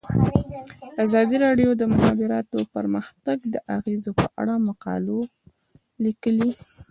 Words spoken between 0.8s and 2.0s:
ازادي راډیو د د